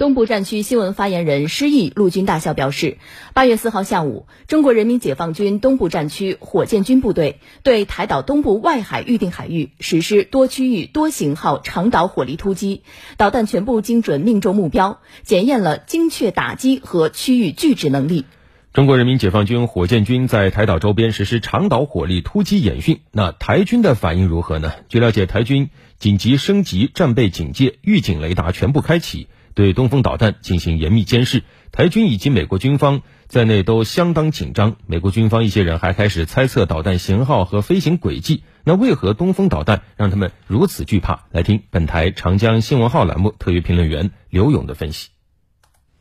[0.00, 2.96] 东部战区新闻发言人施毅陆军大校表示，
[3.34, 12.80] 八月四号下午，中国人民解放军东部战区火箭军部队对台岛东部外海预定海域实施多区域多型号长导火力突击，
[13.18, 18.24] 导弹全部精准命中目标，检验了精确打击和区域拒止能力。
[18.72, 24.72] 中国人民解放军火箭军在台岛周边实施长导火力突击演训，那台军的反应如何呢？
[24.88, 29.28] 据了解，台军紧急升级战备警戒，预警雷达全部开启。
[29.54, 31.42] 对东风导弹进行严密监视，
[31.72, 34.76] 台军以及美国军方在内都相当紧张。
[34.86, 38.42] 美国军方一些人还开始猜测导弹型号和飞行轨迹。
[38.64, 41.20] 那为何东风导弹让他们如此惧怕？
[41.30, 45.08] 来听本台长江新闻号栏目特约评论员刘勇的分析。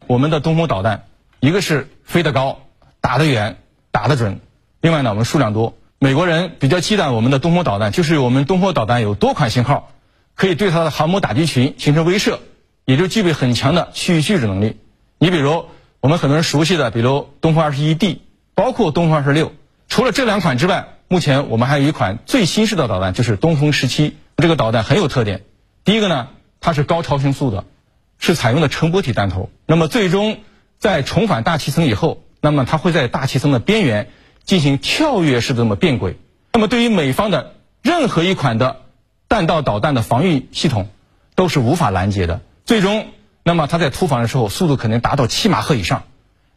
[0.08, 1.06] 我们的东风导弹，
[1.40, 2.62] 一个是飞得高、
[3.00, 3.58] 打得远、
[3.92, 4.42] 打得准，
[4.82, 5.78] 另外呢，我们数量多。
[6.00, 9.92] 美国人比较忌惮我们的东风导弹，就是我们东风导弹有多款型号，
[10.36, 12.40] 可以对它的航母打击群形成威慑。
[12.90, 14.78] 也就具备很强的区域拒止能力。
[15.20, 15.66] 你比如
[16.00, 18.24] 我们很多人熟悉的，比如东风二十一 D，
[18.56, 19.52] 包括东风二十六。
[19.88, 24.18] 除了这两款之外，目前我们还有一款最新式的导弹，就是东风十七。
[24.38, 25.44] 这个导弹很有特点。
[25.84, 26.30] 第一个呢，
[26.62, 27.66] 它是高超声速的，
[28.18, 29.52] 是采用的成波体弹头。
[29.68, 30.40] 那么最终
[30.80, 34.10] 在重返大气层以后，那么它会在大气层的边缘
[34.46, 36.18] 进行跳跃式的这么变轨。
[36.54, 37.54] 那么对于美方的
[37.84, 38.78] 任何一款的
[39.28, 40.88] 弹道导弹的防御系统，
[41.36, 42.42] 都是无法拦截的。
[42.70, 43.08] 最终，
[43.42, 46.04] 那么它在突防的时候，速度可能达到七马赫以上，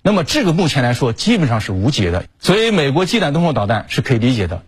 [0.03, 4.63] 那么这个目前来说基本上是无解的，所以美国忌惮东风导弹是可以理解的。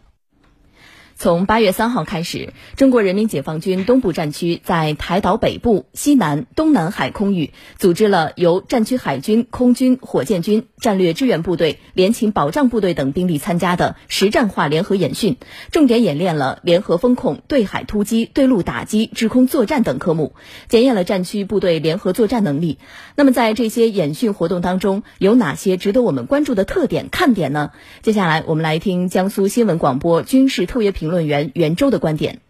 [1.24, 15.38] 从八月三号开始，中国人民解放军东部战区在台岛北部、西南、东南海空域组织了由战区海军、空军、火箭军、战略支援部队、联勤保障部队等兵力参加的实战化联合演训，
[15.70, 20.34] 重点演练了联合风控、对海突击、对陆打击、制空作战等科目，
[20.68, 22.76] 检验了战区部队联合作战能力。
[23.16, 27.70] 那么，在这些演训活动当中，有哪些值得我们关注的特点、看点呢？
[28.02, 31.13] 接下来，我们来听江苏新闻广播军事特约评。
[31.13, 32.40] 论论员袁周的观点：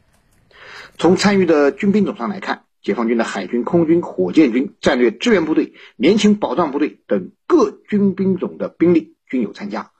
[0.99, 9.91] 从参与的军兵种上来看，解放军的海军、空军、火箭军、战略支援部队、联勤保障部队等各军兵种的兵力均有参加。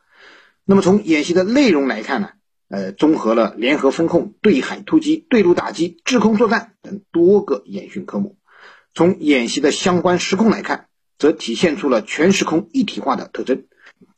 [0.65, 2.31] 那么从演习的内容来看呢？
[2.69, 8.39] 呃，综合了联合风控、对海突击、对陆打击、制空作战等多个演训科目。
[8.95, 10.89] 从演习的相关时空来看，
[11.19, 13.65] 则体现出了全时空一体化的特征。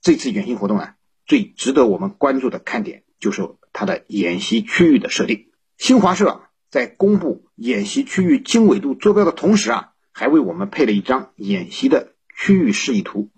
[0.00, 0.94] 这次远行活动啊，
[1.26, 3.42] 最值得我们关注的看点就是。
[3.78, 13.28] 它的演习区域的设定，新华社在公布演习区域经纬度坐标的同时啊，还为我们配了一张演习的区域示意图。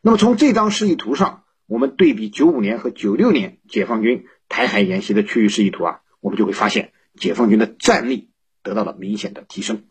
[0.00, 8.30] 那么从这张示意图上，我们对比九五年和九六年解放军台海演习的区域示意图啊，我们就会发现解放军的战力
[8.62, 9.82] 得到了明显的提升。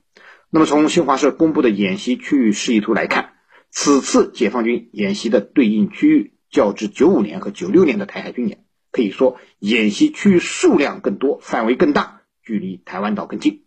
[0.50, 3.34] 那么从新华社公布的演习区域示意图来看，
[3.70, 8.66] 此次解放军演习的对应区域较之九五年和九六年的台海军演。
[8.92, 13.64] 可以说，演习区域数量更多，范围更大，距离台湾岛更近。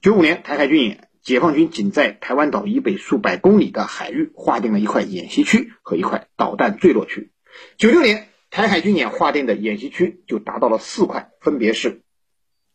[0.00, 7.30] 九五年台海军演，解放军仅在台湾岛以北数百公里的海域划定了一块演习区和一块导弹坠落区。
[7.78, 12.02] 九六年台海军演划定的演习区就达到了四块，分别是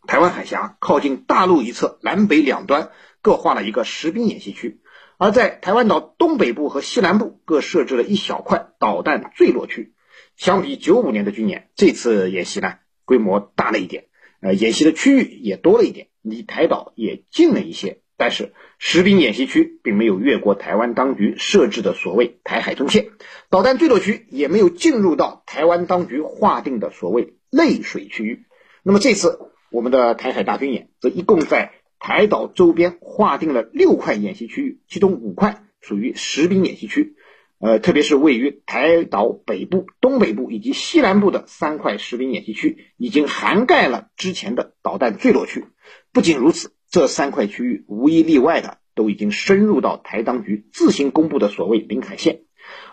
[0.07, 4.79] 台湾海峡靠近大陆一侧南北两端各划了一个实兵演习区，
[5.17, 9.93] 而在台湾岛东北部和西南部各设置了一小块导弹坠落区。
[10.39, 14.05] 相比九五年的军演，这次演习呢规模大了一点，
[14.39, 17.99] 呃，演习的区域也多了一点，离台岛也近了一些。
[18.15, 23.09] 但是实兵演习区并没有越过台湾当局设置的所谓台海中线，
[23.49, 28.45] 导弹坠落区也没有进入到台湾当局划定的所谓内水区域。
[28.81, 37.17] 那么这次我们的台海大军演，则一共在台岛周边划定了六块演习区域，其中五块属于实兵演习区。
[37.59, 45.65] 呃，特别是位于台岛北部、东北部以及西南部的三块实兵演习区，已经涵盖了之前的导弹坠落区。
[46.13, 52.43] 不仅如此，这三块区域无一例外的都已经深入到台当局自行公布的所谓领海线，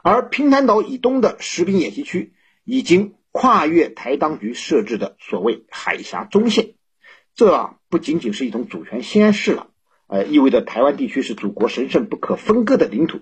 [0.02, 2.32] 而平潭岛以东的实兵演习区
[2.64, 6.74] 已经跨越台当局设置的所谓海峡中线。
[7.36, 9.68] 这啊不仅仅是一种主权宣示了，
[10.08, 13.20] 呃，意味着台湾地区是祖国神圣不可分割的领土。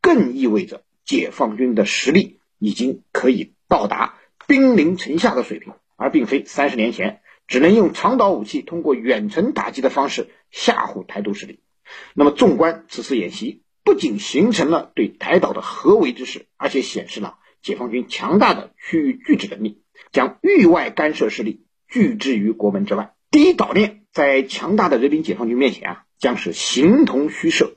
[0.00, 11.60] 更意味着解放军的实力已经可以到达兵临城下的水平，而并非三十年前只能用长导武器通过远程打击的方式吓唬台独势力。
[12.14, 19.82] 那么，纵观此次演习，不仅形成了对台岛的合围之势，而且显示了解放军强大的区域拒止能力，
[20.12, 23.14] 将域外干涉势力拒之于国门之外。
[23.30, 27.74] 第一岛链在强大的人民解放军面前啊，将是形同虚设。